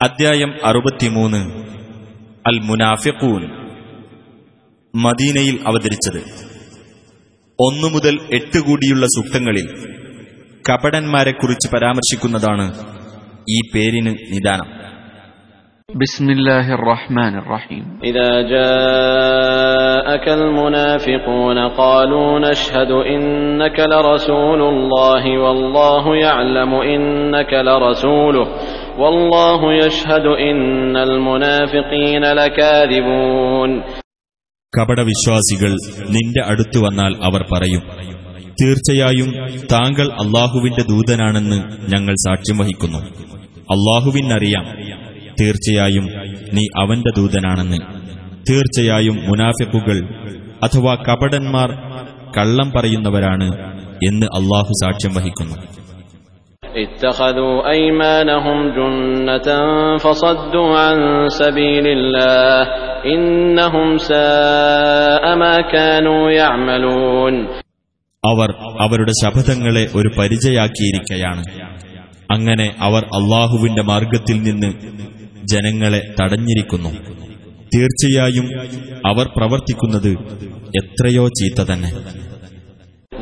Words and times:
അദ്ധ്യായം 0.00 0.52
അറുപത്തിമൂന്ന് 0.68 1.40
അൽ 2.44 2.56
മുനാഫിഖൂൻ 2.68 3.42
മദീനയിൽ 4.94 5.56
അവതരിച്ചത് 5.68 6.20
ഒന്നു 7.58 7.88
മുതൽ 7.94 8.14
എട്ട് 8.38 8.60
കൂടിയുള്ള 8.66 9.04
സൂക്തങ്ങളിൽ 9.16 9.66
കപടന്മാരെക്കുറിച്ച് 10.64 11.68
പരാമർശിക്കുന്നതാണ് 11.74 12.66
ഈ 13.48 13.60
പേരിന് 13.74 14.14
നിദാനം 14.34 14.70
بسم 15.88 16.26
الله 16.30 16.66
الرحمن 16.72 17.34
الرحيم 17.36 17.84
إذا 18.02 18.30
جاءك 18.54 20.26
المنافقون 20.30 21.58
قالوا 21.76 22.30
نشهد 22.40 22.90
إنك 23.08 23.78
لرسول 23.84 24.60
الله 24.64 25.24
والله 25.38 26.04
يعلم 26.18 26.72
إنك 26.86 27.52
لرسوله 27.68 28.46
والله 28.98 29.60
يشهد 29.78 30.26
إن 30.42 30.60
المنافقين 31.00 32.24
لكاذبون 32.34 33.70
കപടവിശ്വാസികൾ 34.72 35.72
നിന്റെ 36.14 36.42
അടുത്തു 36.50 36.78
വന്നാൽ 36.84 37.12
അവർ 37.26 37.42
പറയും 37.50 37.82
തീർച്ചയായും 38.58 39.30
താങ്കൾ 39.72 40.06
അള്ളാഹുവിന്റെ 40.22 40.82
ദൂതനാണെന്ന് 40.90 41.58
ഞങ്ങൾ 41.92 42.14
സാക്ഷ്യം 42.24 42.56
വഹിക്കുന്നു 42.60 43.00
അള്ളാഹുവിനറിയാം 43.74 44.64
തീർച്ചയായും 45.40 46.06
നീ 46.56 46.64
അവന്റെ 46.82 47.12
ദൂതനാണെന്ന് 47.18 47.78
തീർച്ചയായും 48.48 49.16
മുനാഫിക്കുകൾ 49.28 49.98
അഥവാ 50.66 50.94
കപടന്മാർ 51.06 51.70
കള്ളം 52.36 52.68
പറയുന്നവരാണ് 52.70 53.48
എന്ന് 54.08 54.26
അള്ളാഹു 54.38 54.72
സാക്ഷ്യം 54.82 55.14
വഹിക്കുന്നു 55.16 55.56
اتخذوا 56.76 57.54
أيمانهم 57.68 58.58
جنة 58.70 59.48
فصدوا 59.98 60.78
عن 60.78 60.96
سبيل 61.32 61.86
الله 61.88 62.60
إنهم 63.06 63.88
ساء 64.00 65.24
ما 65.36 65.56
كانوا 65.68 66.22
يعملون 66.32 67.34
അവർ 68.24 68.50
അവരുടെ 68.84 69.12
ശപഥങ്ങളെ 69.20 69.84
ഒരു 69.98 70.10
പരിചയാക്കിയിരിക്കയാണ് 70.18 71.42
അങ്ങനെ 72.34 72.66
അവർ 72.86 73.02
അള്ളാഹുവിന്റെ 73.18 73.82
മാർഗത്തിൽ 73.88 74.36
നിന്ന് 74.42 74.70
ജനങ്ങളെ 75.52 76.00
തടഞ്ഞിരിക്കുന്നു 76.18 76.92
തീർച്ചയായും 77.72 78.46
അവർ 79.10 79.26
പ്രവർത്തിക്കുന്നത് 79.36 80.12
എത്രയോ 80.78 81.24
ചീത്ത 81.38 81.60
തന്നെ 81.70 81.90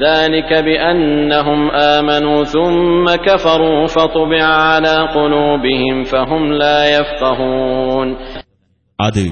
ذلك 0.00 0.50
بأنهم 0.62 1.60
آمنوا 1.96 2.44
ثم 2.46 3.04
كفروا 3.18 3.86
فطبع 3.86 4.42
على 4.64 4.96
قلوبهم 5.10 5.96
فهم 6.04 6.42
لا 6.54 6.78
يفقهون 6.90 8.08
അത് 8.98 9.24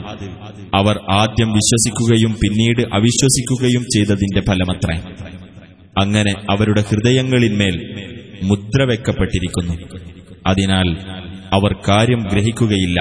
അവർ 0.74 0.96
ആദ്യം 1.22 1.50
വിശ്വസിക്കുകയും 1.56 2.32
പിന്നീട് 2.42 2.82
അവിശ്വസിക്കുകയും 2.96 3.82
ചെയ്തതിന്റെ 3.94 4.40
ഫലമത്രേ 4.48 4.96
അങ്ങനെ 6.02 6.32
അവരുടെ 6.50 6.82
ഹൃദയങ്ങളിന്മേൽ 6.88 7.76
മുദ്ര 8.48 8.80
വെക്കപ്പെട്ടിരിക്കുന്നു 8.84 9.74
അതിനാൽ 10.48 10.88
അവർ 11.52 11.72
കാര്യം 11.88 12.20
ഗ്രഹിക്കുകയില്ല 12.22 12.98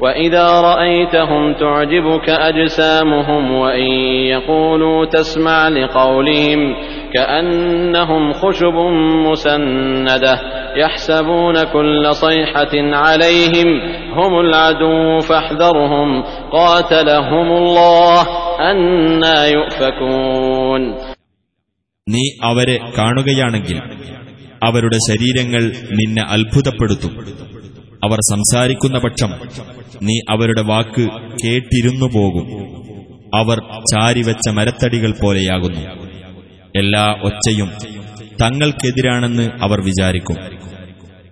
وإذا 0.00 0.60
رأيتهم 0.60 1.42
تعجبك 1.54 2.28
أجسامهم 2.30 3.52
وإن 3.52 3.90
يقولوا 4.26 5.06
تسمع 5.06 5.68
لقولهم 5.68 6.60
كأنهم 7.14 8.32
خشب 8.32 8.76
مسندة 9.26 10.34
يحسبون 10.76 11.64
كل 11.64 12.14
صيحة 12.14 12.74
عليهم 12.74 13.68
هم 14.12 14.40
العدو 14.40 15.18
فاحذرهم 15.18 16.08
قاتلهم 16.52 17.48
الله 17.52 18.22
أنا 18.70 19.36
يؤفكون 19.46 20.82
നീ 22.06 22.22
അവരെ 22.50 22.76
കാണുകയാണെങ്കിൽ 22.98 23.76
അവരുടെ 24.62 24.98
ശരീരങ്ങൾ 25.08 25.62
നിന്നെ 25.98 26.22
അത്ഭുതപ്പെടുത്തും 26.34 27.12
അവർ 28.07 28.17
സംസാരിക്കുന്ന 28.29 28.97
പക്ഷം 28.97 29.31
നീ 30.03 30.19
അവരുടെ 30.29 30.61
വാക്ക് 30.61 31.09
കേട്ടിരുന്നു 31.43 32.05
പോകും. 32.05 32.47
അവർ 33.35 33.57
ചാരിവെച്ച 33.93 34.49
മരത്തടികൾ 34.49 35.13
പോലെയാകുന്നു. 35.21 35.81
എല്ലാ 36.75 37.15
ഒച്ചയും 37.23 37.71
തങ്ങൾക്കെതിരാണെന്ന് 38.41 39.49
അവർ 39.61 39.81
വിചാരിക്കും. 39.81 40.35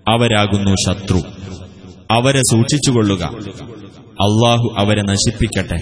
അവരാകുന്നു 0.07 0.71
ശത്രു. 0.87 1.21
അവരെ 2.11 2.39
സൂക്ഷിച്ചുകൊള്ളുക. 2.39 3.23
അള്ളാഹു 4.03 4.75
അവരെ 4.77 5.01
നശിപ്പിക്കട്ടെ. 5.01 5.79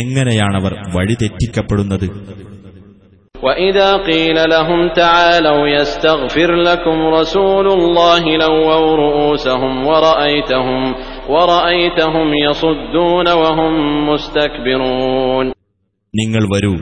എങ്ങനെയാണവർ 0.00 0.74
വഴിതെറ്റിക്കപ്പെടുന്നത്? 0.96 2.08
وإذا 3.41 3.97
قيل 3.99 4.37
لهم 4.45 4.89
تعالوا 4.95 5.67
يستغفر 5.69 6.55
لكم 6.61 6.97
رسول 7.09 7.67
الله 7.69 8.23
لووا 8.37 8.95
رؤوسهم 8.97 9.87
ورأيتهم 9.87 10.81
ورأيتهم 11.29 12.27
يصدون 12.39 13.27
وهم 13.35 13.73
مستكبرون 14.09 15.45
നിങ്ങൾ 16.13 16.43
വരൂ 16.51 16.73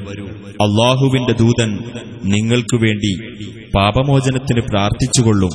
അള്ളാഹുവിന്റെ 0.66 1.34
ദൂതൻ 1.40 1.70
നിങ്ങൾക്കു 2.34 2.78
വേണ്ടി 2.84 3.12
പാപമോചനത്തിന് 3.76 4.62
പ്രാർത്ഥിച്ചുകൊള്ളും 4.68 5.54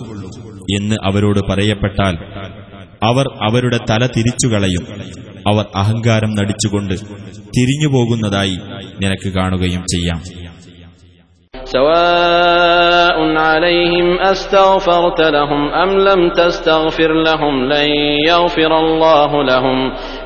എന്ന് 0.69 0.97
അവരോട് 1.09 1.41
പറയപ്പെട്ടാൽ 1.51 2.15
അവർ 3.03 3.27
അവരുടെ 3.47 3.79
തല 3.91 4.03
തിരിച്ചുകളയും 4.17 4.85
അവർ 5.47 5.65
അഹങ്കാരം 5.83 6.33
നടിച്ചുകൊണ്ട് 6.39 6.95
തിരിഞ്ഞുപോകുന്നതായി 7.55 8.57
നിനക്ക് 9.03 9.31
കാണുകയും 9.39 9.85
ചെയ്യാം 9.95 10.21
سواء 11.91 13.17
عليهم 13.39 14.09
أستغفرت 14.23 15.21
لهم 15.29 15.63
أم 15.75 15.91
لم 16.01 16.21
تستغفر 16.33 17.13
لهم 17.21 17.55
لن 17.65 17.89
يغفر 18.29 18.73
الله 18.79 19.31
لهم 19.45 19.79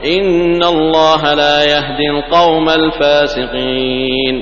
إن 0.09 0.63
الله 0.65 1.23
لا 1.35 1.57
يهدي 1.67 2.07
القوم 2.11 2.67
الفاسقين 2.73 4.37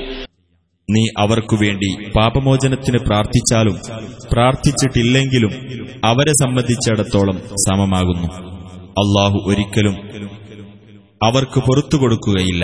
നീ 0.89 1.03
അവർക്കു 1.23 1.55
വേണ്ടി 1.59 1.89
പാപമോചനത്തിന് 2.15 2.99
പ്രാർത്ഥിച്ചാലും 3.05 3.75
പ്രാർത്ഥിച്ചിട്ടില്ലെങ്കിലും 4.31 5.53
അവരെ 6.09 6.33
സംബന്ധിച്ചിടത്തോളം 6.41 7.37
സമമാകുന്നു 7.63 8.27
അള്ളാഹു 9.01 9.37
ഒരിക്കലും 9.51 9.95
അവർക്ക് 11.21 11.59
പുറത്തു 11.67 11.97
കൊടുക്കുകയില്ല 12.01 12.63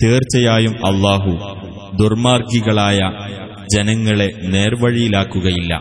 തീർച്ചയായും 0.00 0.74
അള്ളാഹു 0.90 1.32
ദുർമാർഗികളായ 2.00 3.00
ജനങ്ങളെ 3.70 4.28
നേർവഴിയിലാക്കുകയില്ല 4.54 5.72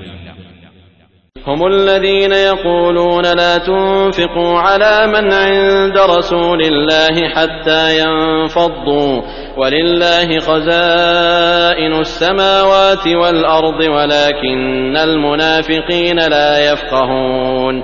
هم 1.46 1.62
الذين 1.68 2.34
يقولون 2.52 3.26
لا 3.42 3.54
تنفقوا 3.60 4.54
على 4.60 4.96
من 5.08 5.26
عند 5.44 5.98
رسول 6.16 6.60
الله 6.62 7.16
حتى 7.30 7.84
ينفضوا 8.00 9.14
ولله 9.58 10.40
خزائن 10.40 11.94
السماوات 12.00 13.06
والأرض 13.22 13.80
ولكن 13.96 14.94
المنافقين 15.00 16.20
لا 16.36 16.52
يفقهون 16.70 17.76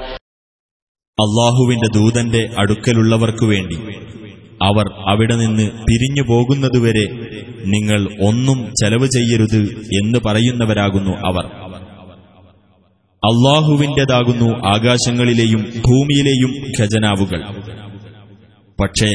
അള്ളാഹുവിന്റെ 1.17 1.87
ദൂതന്റെ 1.97 2.41
അടുക്കലുള്ളവർക്കു 2.57 3.45
വേണ്ടി 3.45 3.77
അവർ 4.65 4.87
അവിടെ 5.07 5.35
നിന്ന് 5.35 5.65
പിരിഞ്ഞു 5.85 6.23
പോകുന്നതുവരെ 6.27 7.05
നിങ്ങൾ 7.73 7.99
ഒന്നും 8.27 8.59
ചെലവ് 8.81 9.07
ചെയ്യരുത് 9.15 9.61
എന്ന് 9.99 10.19
പറയുന്നവരാകുന്നു 10.25 11.13
അവർ 11.25 11.45
അള്ളാഹുവിന്റേതാകുന്നു 13.23 14.49
ആകാശങ്ങളിലെയും 14.67 15.61
ഭൂമിയിലെയും 15.87 16.51
ഖജനാവുകൾ 16.77 17.41
പക്ഷേ 18.79 19.11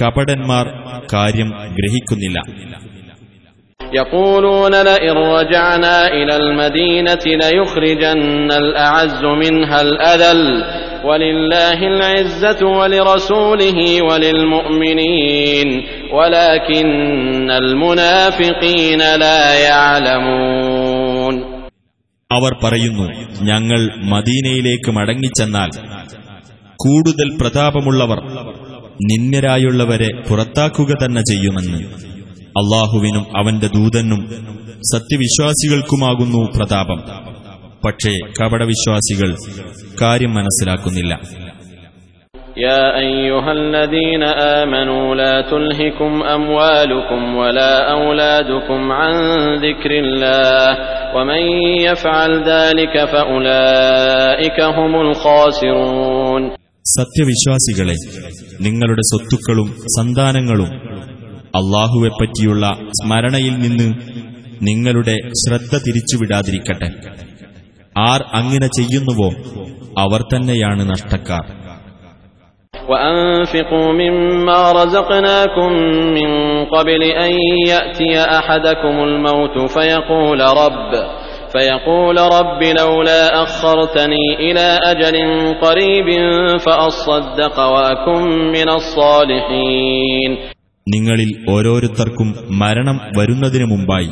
കപടന്മാർ 0.00 0.66
കാര്യം 1.14 1.50
ഗ്രഹിക്കുന്നില്ല 1.78 2.38
يقولون 3.92 4.74
لئن 4.82 5.16
رجعنا 5.36 5.96
إلى 6.10 6.34
المدينة 6.36 7.24
ليخرجن 7.36 8.18
الأعز 8.54 9.22
منها 9.42 9.78
الأذل 9.80 10.40
ولله 11.06 11.78
العزة 11.88 12.60
ولرسوله 12.78 13.78
وللمؤمنين 14.08 15.68
ولكن 16.12 16.86
المنافقين 17.62 19.00
لا 19.18 19.40
يعلمون 19.62 21.34
അവർ 22.30 22.52
പറയുന്നു 22.62 23.06
ഞങ്ങൾ 23.42 23.80
മദീനയിലേക്ക് 24.12 24.90
മടങ്ങിച്ചെന്നാൽ 24.98 25.70
കൂടുതൽ 26.78 27.28
പ്രതാപമുള്ളവർ 27.40 28.18
നിന്യരായുള്ളവരെ 29.02 30.10
പുറത്താക്കുക 30.28 30.90
തന്നെ 30.94 31.22
ചെയ്യുമെന്ന് 31.30 31.80
അള്ളാഹുവിനും 32.54 33.24
അവന്റെ 33.40 33.68
ദൂതനും 33.76 34.20
സത്യവിശ്വാസികൾക്കുമാകുന്നു 34.92 36.40
പ്രതാപം 36.56 36.98
പക്ഷേ 37.82 38.12
കപടവിശ്വാസികൾ 38.38 39.30
കാര്യം 40.02 40.34
മനസ്സിലാക്കുന്നില്ല 40.36 41.14
يا 42.58 42.82
أيها 43.00 43.50
الذين 43.52 44.22
آمنوا 44.58 45.14
لا 45.14 45.34
تلهكم 45.44 46.12
أموالكم 46.30 47.36
ولا 47.36 47.72
أولادكم 47.94 48.80
عن 48.92 49.14
ذكر 49.58 49.90
الله 49.98 50.66
ومن 51.16 51.42
يفعل 51.88 52.30
ذلك 52.44 52.94
فأولئك 53.06 54.58
هم 54.70 54.92
الخاسرون 55.02 56.42
സത്യവിശ്വാസികളെ 56.86 57.96
നിങ്ങളുടെ 58.60 59.02
സ്വത്തുക്കളും 59.10 59.68
സന്താനങ്ങളും 59.94 60.70
അള്ളാഹുവെപ്പറ്റിയുള്ള 61.54 62.64
സ്മരണയിൽ 62.98 63.54
നിന്ന് 63.64 63.88
നിങ്ങളുടെ 64.68 65.16
ശ്രദ്ധ 65.42 65.74
തിരിച്ചുവിടാതിരിക്കട്ടെ 65.86 66.88
ആർ 68.02 68.20
അങ്ങനെ 68.32 68.68
ചെയ്യുന്നുവോ 68.78 69.30
അവർ 69.98 70.22
തന്നെയാണ് 70.32 70.84
നഷ്ടക്കാർ 70.92 71.44
وأنفقوا 72.88 73.88
مما 73.94 74.72
رزقناكم 74.72 75.70
من 76.16 76.30
قبل 76.66 77.02
أن 77.22 77.32
يأتي 77.66 78.12
أحدكم 78.38 78.94
الموت 79.00 79.56
فيقول 79.70 80.40
رب 80.62 80.92
فيقول 81.52 82.16
رب 82.32 82.60
لولا 82.80 83.22
أخرتني 83.42 84.26
إلى 84.36 84.66
أجل 84.84 85.16
قريب 85.56 86.08
فأصدق 86.58 87.56
وأكن 87.74 88.22
من 88.52 88.68
الصالحين 88.70 90.30
നിങ്ങളിൽ 90.86 91.30
ഓരോരുത്തർക്കും 91.50 92.28
മരണം 92.58 92.96
വരുന്നതിനു 93.18 93.64
മുമ്പായി 93.64 94.10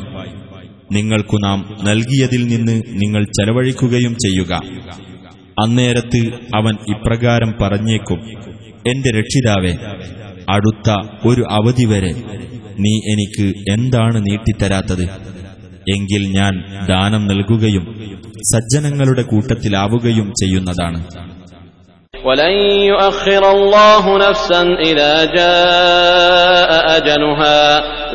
നിങ്ങൾക്കു 0.92 1.36
നാം 1.44 1.78
നൽകിയതിൽ 1.84 2.46
നിന്ന് 2.46 2.82
നിങ്ങൾ 2.88 3.24
ചെലവഴിക്കുകയും 3.24 4.14
ചെയ്യുക. 4.14 4.62
അന്നേരത്ത് 5.62 6.28
അവൻ 6.56 6.74
ഇപ്രകാരം 6.74 7.54
പറഞ്ഞേക്കും 7.60 8.20
എന്റെ 8.86 9.10
രക്ഷിതാവേ 9.10 9.76
അടുത്ത 10.48 10.90
ഒരു 11.24 11.44
അവധി 11.50 11.84
വരെ 11.84 12.12
നീ 12.78 12.94
എനിക്ക് 13.12 13.52
എന്താണ് 13.72 14.26
നീട്ടിത്തരാത്തത്? 14.30 15.02
എങ്കിൽ 15.96 16.32
ഞാൻ 16.32 16.64
ദാനം 16.88 17.26
നൽകുകയും 17.26 17.84
സജ്ജനങ്ങളുടെ 18.52 19.22
കൂട്ടത്തിലാവുകയും 19.22 20.32
ചെയ്യുന്നതാണ്. 20.40 21.04
ولن 22.25 22.53
يؤخر 22.85 23.43
الله 23.51 24.03
نفسا 24.19 24.61
إذا 24.81 25.13
جاء 25.31 26.69
أجلها 26.97 27.61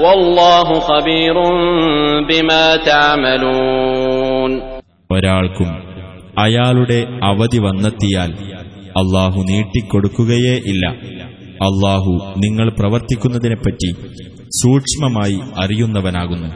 والله 0.01 0.69
خبير 0.83 1.37
بما 2.23 2.65
تعملون 2.87 4.51
ഒരാൾക്കും 5.11 5.71
അയാളുടെ 6.39 6.99
അവധി 7.23 7.59
വന്നെത്തിയാൽ 7.59 8.31
അള്ളാഹു 9.01 9.39
നീട്ടിക്കൊടുക്കുകയേ 9.51 10.57
ഇല്ല 10.73 10.85
അള്ളാഹു 11.61 12.13
നിങ്ങൾ 12.37 12.67
പ്രവർത്തിക്കുന്നതിനെപ്പറ്റി 12.79 13.91
സൂക്ഷ്മമായി 14.61 15.39
അറിയുന്നവനാകുന്നു 15.63 16.49